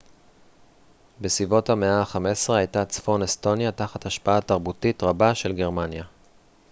בסביבות 1.21 1.69
המאה 1.69 1.99
ה-15 2.01 2.53
הייתה 2.53 2.85
צפון 2.85 3.21
אסטוניה 3.21 3.71
תחת 3.71 4.05
השפעה 4.05 4.41
תרבותית 4.41 5.03
רבה 5.03 5.35
של 5.35 5.53
גרמניה 5.53 6.03